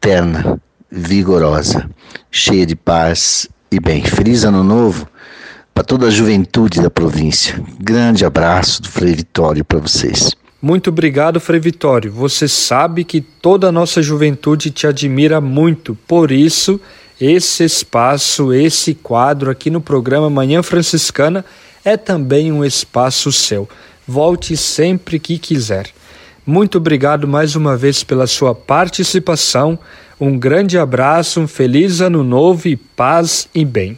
[0.00, 1.88] terna, vigorosa,
[2.30, 4.02] cheia de paz e bem.
[4.04, 5.08] Feliz Ano Novo
[5.74, 7.62] para toda a juventude da província.
[7.78, 10.30] Grande abraço do Frei Vitório para vocês.
[10.62, 12.10] Muito obrigado, Frei Vitório.
[12.10, 16.80] Você sabe que toda a nossa juventude te admira muito, por isso,
[17.20, 21.44] esse espaço, esse quadro aqui no programa Manhã Franciscana
[21.84, 23.68] é também um espaço seu.
[24.06, 25.90] Volte sempre que quiser.
[26.44, 29.78] Muito obrigado mais uma vez pela sua participação.
[30.20, 33.96] Um grande abraço, um feliz ano novo e paz e bem.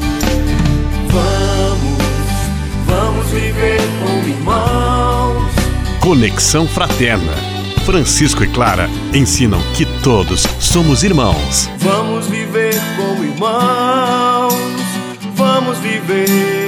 [6.01, 7.48] Conexão Fraterna.
[7.89, 11.71] Francisco e Clara ensinam que todos somos irmãos.
[11.79, 14.53] Vamos viver como irmãos,
[15.35, 16.68] vamos viver.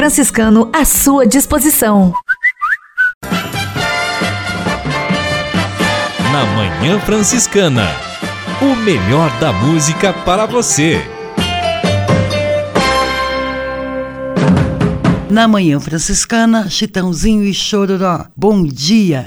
[0.00, 2.14] franciscano à sua disposição.
[6.32, 7.86] Na Manhã Franciscana.
[8.62, 11.02] O melhor da música para você.
[15.28, 18.24] Na Manhã Franciscana, Chitãozinho e Chororó.
[18.34, 19.26] Bom dia!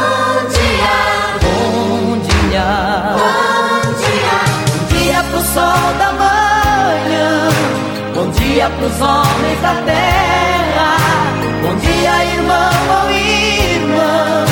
[8.61, 10.97] Bom dia pros homens da terra.
[11.63, 14.45] Bom dia, irmão ou irmã.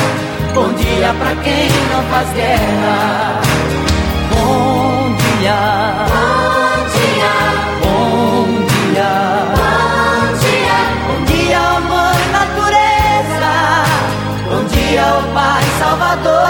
[0.51, 3.39] Bom dia pra quem não faz guerra.
[4.31, 5.61] Bom dia.
[6.09, 7.33] Bom dia.
[7.83, 8.45] Bom
[8.89, 9.13] dia.
[9.53, 10.79] Bom dia.
[11.05, 13.53] Bom dia, mãe natureza.
[14.49, 16.49] Bom dia, ao Pai Salvador.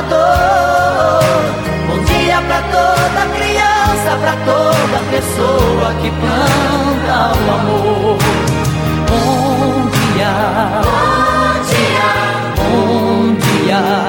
[1.89, 8.17] Bom dia pra toda criança, pra toda pessoa que planta o amor.
[9.09, 10.33] Bom dia.
[10.85, 12.09] Bom dia.
[12.55, 14.08] Bom dia.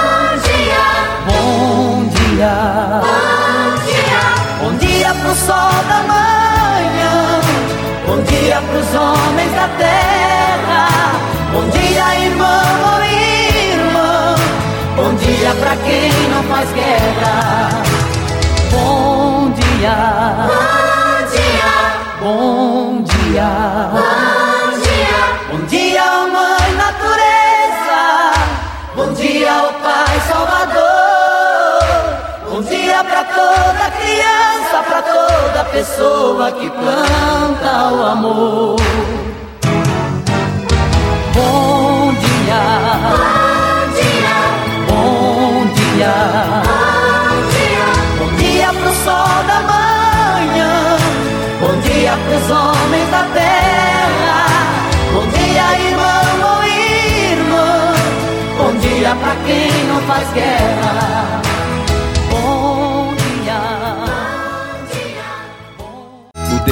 [2.41, 2.57] Bom dia.
[3.61, 4.23] Bom dia.
[4.59, 5.13] Bom dia.
[5.13, 7.39] Pro sol da manhã.
[8.07, 10.87] Bom dia pros homens da terra.
[11.53, 14.35] Bom dia, irmão ou irmã.
[14.95, 17.69] Bom dia pra quem não faz guerra.
[18.71, 19.97] Bom dia.
[20.47, 21.71] Bom dia.
[22.21, 23.51] Bom dia.
[23.91, 25.21] Bom dia.
[25.51, 28.01] Bom dia, mãe natureza.
[28.95, 30.90] Bom dia, ó Pai Salvador.
[33.51, 38.77] Toda criança, pra toda pessoa que planta o amor.
[41.35, 42.63] Bom dia.
[43.11, 44.37] Bom dia.
[44.87, 46.13] Bom dia.
[46.63, 47.87] Bom dia.
[48.19, 50.73] Bom dia pro sol da manhã.
[51.59, 54.41] Bom dia pros homens da terra.
[55.13, 56.25] Bom dia, irmão
[56.55, 57.69] ou irmã.
[58.57, 61.30] Bom dia pra quem não faz guerra.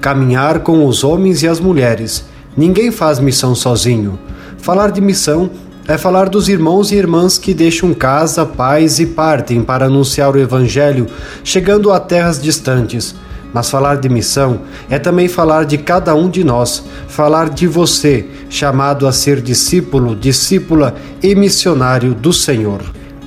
[0.00, 2.24] caminhar com os homens e as mulheres.
[2.56, 4.18] Ninguém faz missão sozinho.
[4.58, 5.50] Falar de missão
[5.86, 10.38] é falar dos irmãos e irmãs que deixam casa, pais e partem para anunciar o
[10.38, 11.06] Evangelho,
[11.42, 13.14] chegando a terras distantes.
[13.54, 18.26] Mas falar de missão é também falar de cada um de nós, falar de você,
[18.50, 22.82] chamado a ser discípulo, discípula e missionário do Senhor.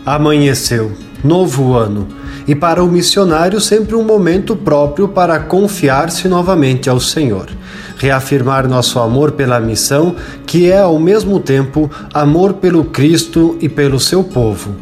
[0.06, 0.92] Amanheceu
[1.24, 2.08] novo ano,
[2.48, 7.48] e para o missionário sempre um momento próprio para confiar-se novamente ao Senhor,
[7.98, 10.16] reafirmar nosso amor pela missão,
[10.46, 14.76] que é ao mesmo tempo amor pelo Cristo e pelo seu povo.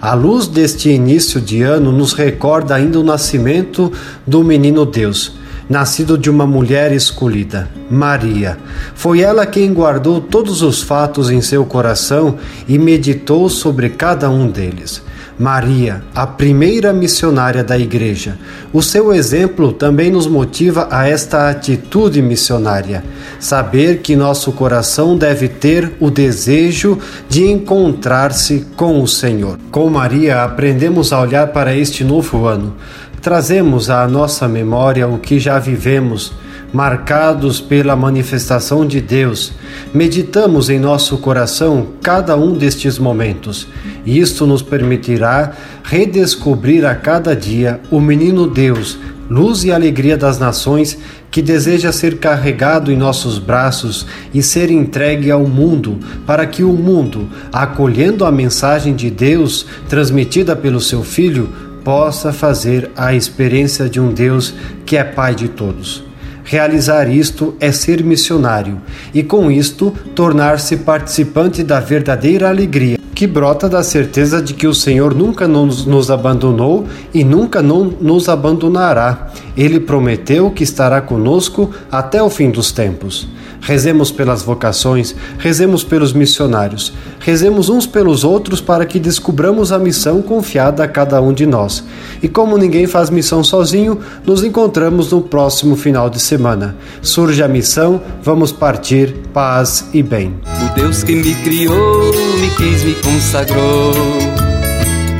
[0.00, 3.90] A luz deste início de ano nos recorda ainda o nascimento
[4.26, 5.32] do menino Deus,
[5.68, 8.58] nascido de uma mulher escolhida, Maria.
[8.94, 12.36] Foi ela quem guardou todos os fatos em seu coração
[12.68, 15.02] e meditou sobre cada um deles.
[15.38, 18.38] Maria, a primeira missionária da Igreja.
[18.72, 23.02] O seu exemplo também nos motiva a esta atitude missionária.
[23.40, 29.58] Saber que nosso coração deve ter o desejo de encontrar-se com o Senhor.
[29.70, 32.74] Com Maria, aprendemos a olhar para este novo ano.
[33.20, 36.32] Trazemos à nossa memória o que já vivemos,
[36.74, 39.52] marcados pela manifestação de Deus,
[39.94, 43.68] meditamos em nosso coração cada um destes momentos.
[44.04, 45.52] E isto nos permitirá
[45.84, 48.98] redescobrir a cada dia o menino Deus,
[49.30, 50.98] luz e alegria das nações,
[51.30, 56.72] que deseja ser carregado em nossos braços e ser entregue ao mundo, para que o
[56.72, 61.48] mundo, acolhendo a mensagem de Deus transmitida pelo seu Filho,
[61.84, 64.52] possa fazer a experiência de um Deus
[64.84, 66.13] que é Pai de todos.
[66.44, 68.78] Realizar isto é ser missionário
[69.14, 74.74] e, com isto, tornar-se participante da verdadeira alegria, que brota da certeza de que o
[74.74, 79.32] Senhor nunca nos, nos abandonou e nunca não nos abandonará.
[79.56, 83.26] Ele prometeu que estará conosco até o fim dos tempos.
[83.64, 90.20] Rezemos pelas vocações, rezemos pelos missionários, rezemos uns pelos outros para que descubramos a missão
[90.20, 91.82] confiada a cada um de nós.
[92.22, 96.76] E como ninguém faz missão sozinho, nos encontramos no próximo final de semana.
[97.00, 100.34] Surge a missão, vamos partir, paz e bem.
[100.44, 104.43] O Deus que me criou, me quis, me consagrou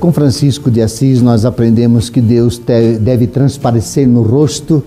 [0.00, 2.58] Com Francisco de Assis, nós aprendemos que Deus
[3.02, 4.82] deve transparecer no rosto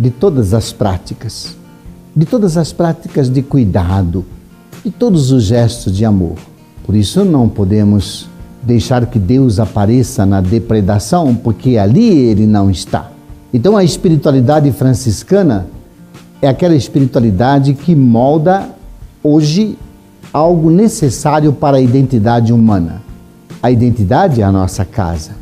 [0.00, 1.54] de todas as práticas,
[2.16, 4.24] de todas as práticas de cuidado,
[4.82, 6.36] de todos os gestos de amor.
[6.86, 8.30] Por isso, não podemos
[8.62, 13.10] deixar que Deus apareça na depredação, porque ali ele não está.
[13.52, 15.66] Então, a espiritualidade franciscana
[16.40, 18.70] é aquela espiritualidade que molda
[19.22, 19.76] hoje
[20.32, 23.04] algo necessário para a identidade humana
[23.66, 25.32] a identidade é a nossa casa.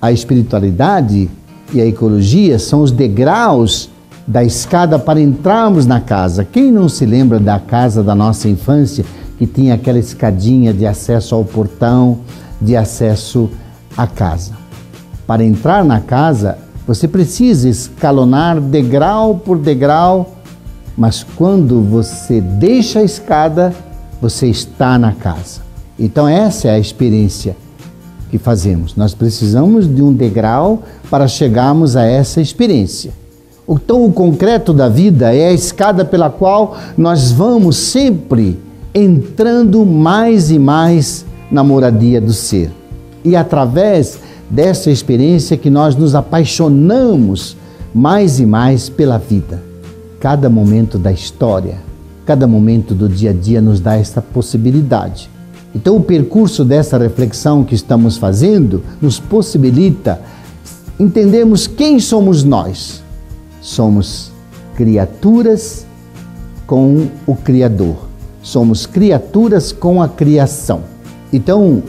[0.00, 1.28] A espiritualidade
[1.74, 3.90] e a ecologia são os degraus
[4.26, 6.42] da escada para entrarmos na casa.
[6.42, 9.04] Quem não se lembra da casa da nossa infância
[9.36, 12.20] que tinha aquela escadinha de acesso ao portão,
[12.58, 13.50] de acesso
[13.94, 14.54] à casa?
[15.26, 16.56] Para entrar na casa,
[16.86, 20.34] você precisa escalonar degrau por degrau,
[20.96, 23.74] mas quando você deixa a escada,
[24.18, 25.60] você está na casa.
[25.98, 27.54] Então, essa é a experiência
[28.30, 28.96] que fazemos.
[28.96, 33.12] Nós precisamos de um degrau para chegarmos a essa experiência.
[33.68, 38.58] Então, o concreto da vida é a escada pela qual nós vamos sempre
[38.94, 42.70] entrando mais e mais na moradia do ser.
[43.24, 47.56] E através dessa experiência que nós nos apaixonamos
[47.92, 49.62] mais e mais pela vida.
[50.20, 51.78] Cada momento da história,
[52.24, 55.30] cada momento do dia a dia nos dá essa possibilidade.
[55.76, 60.18] Então, o percurso dessa reflexão que estamos fazendo nos possibilita
[60.98, 63.02] entendermos quem somos nós.
[63.60, 64.32] Somos
[64.74, 65.84] criaturas
[66.66, 67.96] com o Criador,
[68.42, 70.80] somos criaturas com a criação.
[71.30, 71.82] Então,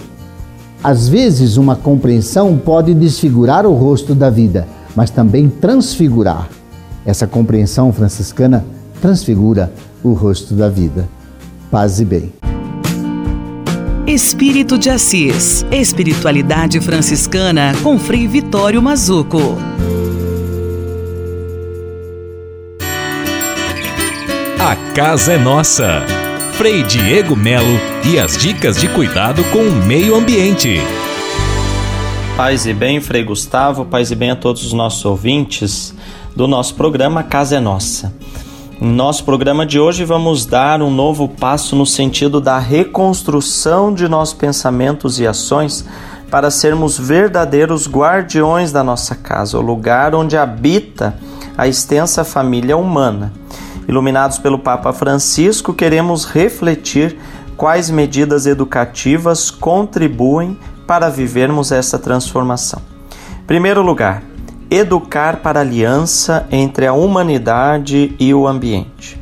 [0.84, 4.68] às vezes, uma compreensão pode desfigurar o rosto da vida,
[4.98, 6.50] mas também transfigurar.
[7.06, 8.66] Essa compreensão franciscana
[9.02, 9.72] transfigura
[10.04, 11.08] o rosto da vida.
[11.72, 12.47] Paz e bem.
[14.08, 15.66] Espírito de Assis.
[15.70, 19.58] Espiritualidade franciscana com Frei Vitório Mazuco.
[24.58, 26.06] A casa é nossa.
[26.54, 27.78] Frei Diego Melo
[28.10, 30.80] e as dicas de cuidado com o meio ambiente.
[32.38, 35.94] Paz e bem, Frei Gustavo, paz e bem a todos os nossos ouvintes
[36.34, 38.14] do nosso programa Casa é Nossa.
[38.80, 44.08] No nosso programa de hoje vamos dar um novo passo no sentido da reconstrução de
[44.08, 45.84] nossos pensamentos e ações
[46.30, 51.18] para sermos verdadeiros guardiões da nossa casa, o lugar onde habita
[51.58, 53.34] a extensa família humana.
[53.88, 57.18] Iluminados pelo Papa Francisco, queremos refletir
[57.56, 60.56] quais medidas educativas contribuem
[60.86, 62.80] para vivermos essa transformação.
[63.42, 64.22] Em primeiro lugar,
[64.70, 69.20] educar para aliança entre a humanidade e o ambiente.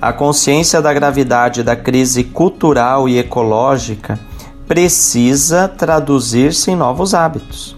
[0.00, 4.18] A consciência da gravidade da crise cultural e ecológica
[4.66, 7.76] precisa traduzir-se em novos hábitos.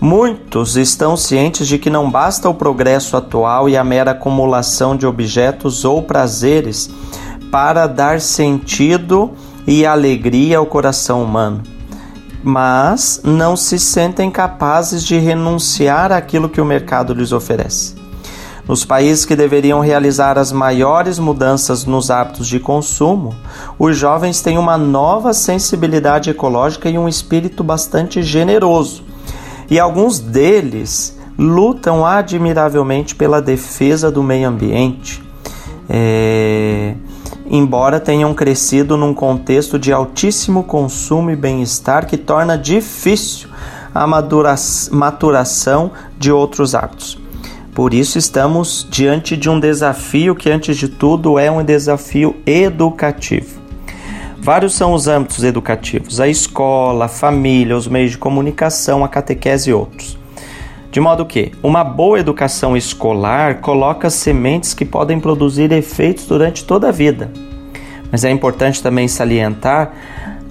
[0.00, 5.04] Muitos estão cientes de que não basta o progresso atual e a mera acumulação de
[5.06, 6.88] objetos ou prazeres
[7.50, 9.32] para dar sentido
[9.66, 11.77] e alegria ao coração humano
[12.42, 17.96] mas não se sentem capazes de renunciar àquilo que o mercado lhes oferece.
[18.68, 23.34] Nos países que deveriam realizar as maiores mudanças nos hábitos de consumo,
[23.78, 29.02] os jovens têm uma nova sensibilidade ecológica e um espírito bastante generoso.
[29.70, 35.22] E alguns deles lutam admiravelmente pela defesa do meio ambiente.
[35.88, 36.94] É...
[37.50, 43.48] Embora tenham crescido num contexto de altíssimo consumo e bem-estar que torna difícil
[43.94, 47.18] a maturação de outros hábitos.
[47.74, 53.58] Por isso, estamos diante de um desafio que, antes de tudo, é um desafio educativo.
[54.36, 59.70] Vários são os âmbitos educativos: a escola, a família, os meios de comunicação, a catequese
[59.70, 60.17] e outros.
[60.98, 66.88] De modo que uma boa educação escolar coloca sementes que podem produzir efeitos durante toda
[66.88, 67.30] a vida.
[68.10, 69.92] Mas é importante também salientar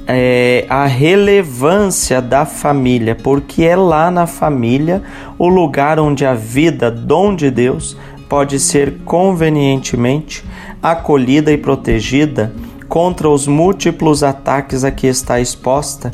[0.08, 5.04] é, a relevância da família, porque é lá na família
[5.38, 7.98] o lugar onde a vida, dom de Deus,
[8.30, 10.46] pode ser convenientemente
[10.82, 12.54] acolhida e protegida
[12.88, 16.10] contra os múltiplos ataques a que está exposta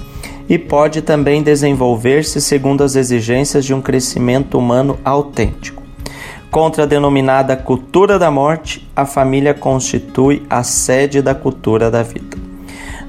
[0.48, 5.84] e pode também desenvolver-se segundo as exigências de um crescimento humano autêntico.
[6.52, 12.38] Contra a denominada cultura da morte, a família constitui a sede da cultura da vida.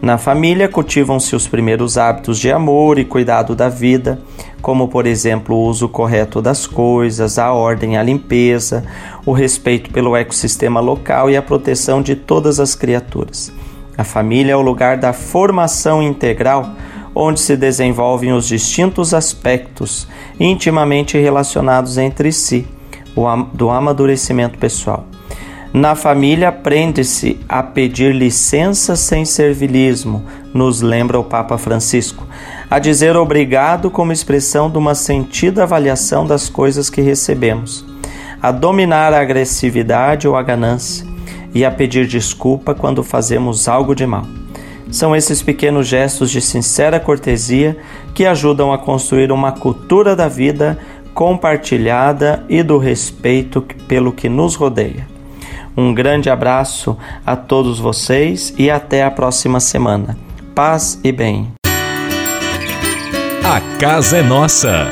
[0.01, 4.19] Na família cultivam-se os primeiros hábitos de amor e cuidado da vida,
[4.61, 8.85] como por exemplo o uso correto das coisas, a ordem, a limpeza,
[9.25, 13.53] o respeito pelo ecossistema local e a proteção de todas as criaturas.
[13.97, 16.73] A família é o lugar da formação integral,
[17.15, 20.09] onde se desenvolvem os distintos aspectos
[20.39, 22.67] intimamente relacionados entre si,
[23.53, 25.07] do amadurecimento pessoal.
[25.73, 32.25] Na família aprende-se a pedir licença sem servilismo, nos lembra o Papa Francisco,
[32.71, 37.85] a dizer obrigado como expressão de uma sentida avaliação das coisas que recebemos,
[38.41, 41.05] a dominar a agressividade ou a ganância
[41.53, 44.44] e a pedir desculpa quando fazemos algo de mal.
[44.91, 47.77] São esses pequenos gestos de sincera cortesia
[48.15, 50.79] que ajudam a construir uma cultura da vida
[51.15, 55.07] compartilhada e do respeito pelo que nos rodeia.
[55.77, 60.17] Um grande abraço a todos vocês e até a próxima semana.
[60.55, 61.49] Paz e bem.
[63.45, 64.87] A casa é nossa.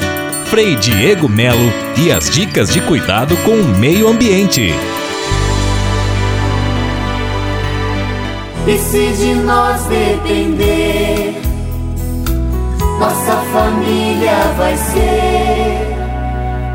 [0.46, 4.74] Frei Diego Melo e as dicas de cuidado com o meio ambiente.
[8.64, 11.34] E se de nós depender,
[13.00, 15.92] nossa família vai ser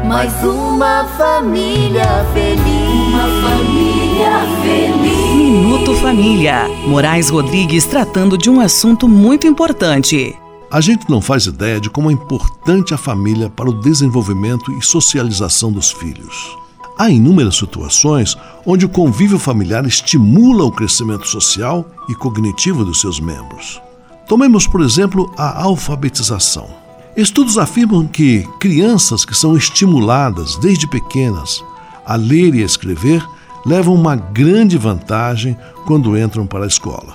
[0.06, 3.08] mais uma família feliz.
[3.08, 4.32] Uma família
[4.62, 5.36] feliz.
[5.36, 6.68] Minuto Família.
[6.86, 10.36] Moraes Rodrigues tratando de um assunto muito importante.
[10.70, 14.82] A gente não faz ideia de como é importante a família para o desenvolvimento e
[14.82, 16.58] socialização dos filhos.
[16.98, 18.36] Há inúmeras situações
[18.66, 23.80] onde o convívio familiar estimula o crescimento social e cognitivo dos seus membros.
[24.28, 26.68] Tomemos, por exemplo, a alfabetização.
[27.16, 31.64] Estudos afirmam que crianças que são estimuladas desde pequenas
[32.06, 33.24] a ler e a escrever
[33.66, 37.14] levam uma grande vantagem quando entram para a escola.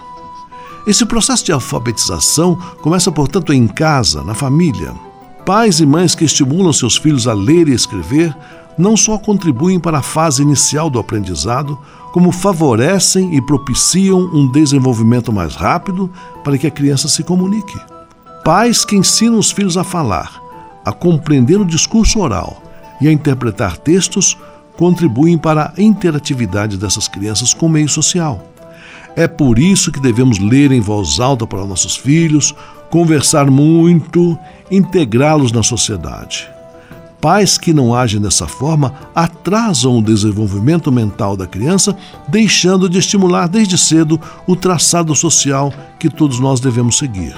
[0.87, 4.93] Esse processo de alfabetização começa, portanto, em casa, na família.
[5.47, 8.37] Pais e mães que estimulam seus filhos a ler e escrever
[8.83, 11.79] não só contribuem para a fase inicial do aprendizado,
[12.13, 16.11] como favorecem e propiciam um desenvolvimento mais rápido
[16.43, 17.79] para que a criança se comunique.
[18.45, 20.43] Pais que ensinam os filhos a falar,
[20.85, 22.61] a compreender o discurso oral
[23.01, 24.37] e a interpretar textos
[24.77, 28.49] contribuem para a interatividade dessas crianças com o meio social.
[29.15, 32.53] É por isso que devemos ler em voz alta para nossos filhos,
[32.91, 34.37] conversar muito,
[34.71, 36.51] integrá-los na sociedade.
[37.23, 41.97] Pais que não agem dessa forma atrasam o desenvolvimento mental da criança,
[42.27, 47.37] deixando de estimular desde cedo o traçado social que todos nós devemos seguir.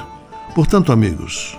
[0.55, 1.59] Portanto, amigos,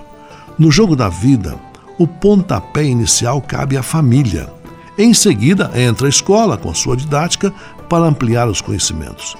[0.58, 1.54] no jogo da vida,
[1.96, 4.52] o pontapé inicial cabe à família.
[4.98, 7.54] Em seguida, entra a escola com sua didática
[7.88, 9.36] para ampliar os conhecimentos.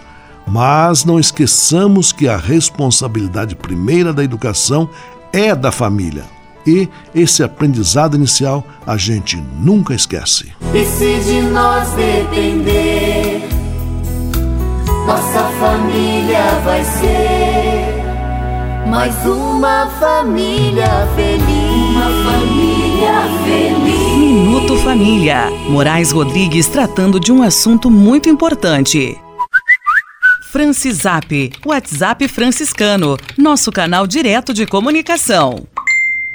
[0.47, 4.89] Mas não esqueçamos que a responsabilidade primeira da educação
[5.32, 6.36] é da família.
[6.67, 10.53] E esse aprendizado inicial a gente nunca esquece.
[10.75, 13.49] E se de nós depender,
[15.07, 17.97] nossa família vai ser
[18.89, 21.95] mais uma família feliz.
[21.95, 23.12] Uma família
[23.45, 24.17] feliz.
[24.19, 25.51] Minuto Família.
[25.69, 29.17] Moraes Rodrigues tratando de um assunto muito importante.
[30.51, 35.67] Francisap, WhatsApp franciscano, nosso canal direto de comunicação.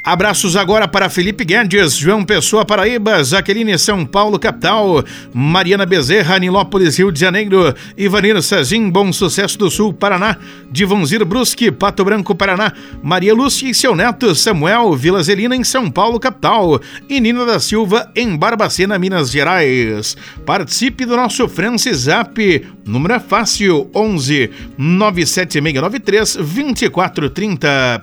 [0.04, 6.98] Abraços agora para Felipe Guedes, João Pessoa Paraíba, Jaqueline São Paulo capital, Mariana Bezerra Nilópolis
[6.98, 10.38] Rio de Janeiro, Ivanir Sazin Bom Sucesso do Sul Paraná,
[10.72, 12.74] Divonzir Brusque Pato Branco Paraná,
[13.04, 17.60] Maria Lúcia e seu neto Samuel Vila Zelina em São Paulo capital e Nina da
[17.60, 20.18] Silva em Barbacena Minas Gerais.
[20.44, 24.50] Participe do nosso Francis Zap, número é fácil 11
[24.80, 28.02] 97693 2430.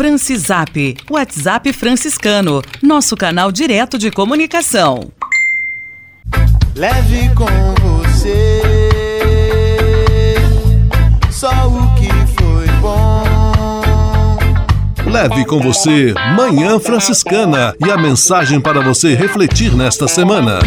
[0.00, 5.12] Francisap, WhatsApp franciscano, nosso canal direto de comunicação.
[6.74, 7.44] Leve com
[7.82, 8.62] você
[11.30, 14.38] só o que foi bom.
[15.04, 20.60] Leve com você Manhã Franciscana e a mensagem para você refletir nesta semana.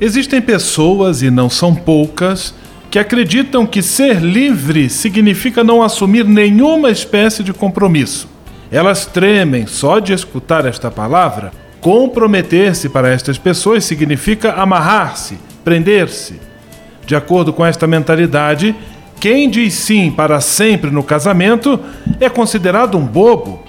[0.00, 2.52] Existem pessoas, e não são poucas,
[2.90, 8.28] que acreditam que ser livre significa não assumir nenhuma espécie de compromisso.
[8.70, 11.52] Elas tremem só de escutar esta palavra.
[11.80, 16.40] Comprometer-se para estas pessoas significa amarrar-se, prender-se.
[17.06, 18.74] De acordo com esta mentalidade,
[19.20, 21.78] quem diz sim para sempre no casamento
[22.20, 23.62] é considerado um bobo.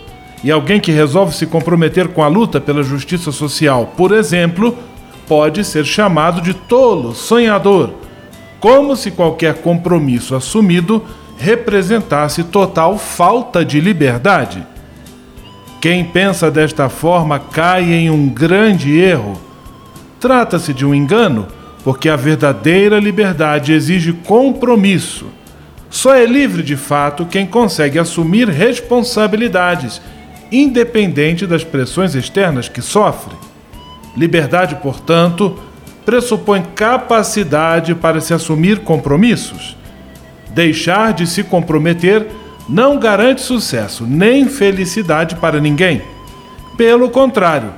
[0.43, 4.77] E alguém que resolve se comprometer com a luta pela justiça social, por exemplo,
[5.27, 7.98] pode ser chamado de tolo, sonhador
[8.59, 11.03] como se qualquer compromisso assumido
[11.37, 14.65] representasse total falta de liberdade.
[15.81, 19.39] Quem pensa desta forma cai em um grande erro.
[20.19, 21.47] Trata-se de um engano,
[21.85, 25.27] porque a verdadeira liberdade exige compromisso.
[25.89, 30.01] Só é livre de fato quem consegue assumir responsabilidades,
[30.51, 33.35] independente das pressões externas que sofre.
[34.17, 35.57] Liberdade, portanto,
[36.09, 39.77] pressupõe capacidade para se assumir compromissos.
[40.49, 42.25] Deixar de se comprometer
[42.67, 46.01] não garante sucesso nem felicidade para ninguém.
[46.75, 47.71] Pelo contrário,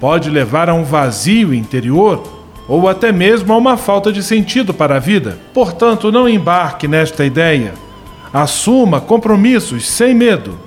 [0.00, 2.24] pode levar a um vazio interior
[2.66, 5.38] ou até mesmo a uma falta de sentido para a vida.
[5.54, 7.74] Portanto, não embarque nesta ideia.
[8.32, 10.58] Assuma compromissos sem medo.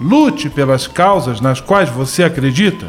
[0.00, 2.86] Lute pelas causas nas quais você acredita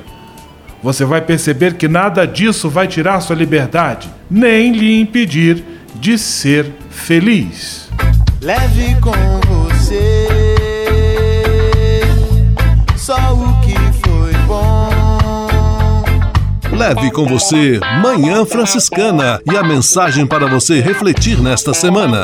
[0.87, 5.61] você vai perceber que nada disso vai tirar sua liberdade, nem lhe impedir
[5.95, 7.89] de ser feliz.
[8.41, 9.11] Leve com
[9.45, 10.27] você
[12.95, 16.05] só o que foi bom.
[16.71, 22.23] Leve com você Manhã Franciscana e a mensagem para você refletir nesta semana.